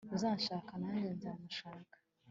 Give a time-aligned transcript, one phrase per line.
[0.15, 1.95] uzanshaka nanjye nzamushaka